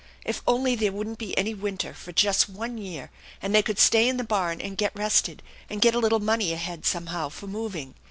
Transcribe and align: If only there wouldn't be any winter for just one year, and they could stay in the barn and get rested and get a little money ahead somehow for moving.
If 0.25 0.41
only 0.47 0.73
there 0.73 0.91
wouldn't 0.91 1.19
be 1.19 1.37
any 1.37 1.53
winter 1.53 1.93
for 1.93 2.11
just 2.11 2.49
one 2.49 2.79
year, 2.79 3.11
and 3.39 3.53
they 3.53 3.61
could 3.61 3.77
stay 3.77 4.07
in 4.09 4.17
the 4.17 4.23
barn 4.23 4.59
and 4.59 4.75
get 4.75 4.95
rested 4.95 5.43
and 5.69 5.79
get 5.79 5.93
a 5.93 5.99
little 5.99 6.19
money 6.19 6.53
ahead 6.53 6.87
somehow 6.87 7.29
for 7.29 7.45
moving. 7.45 7.93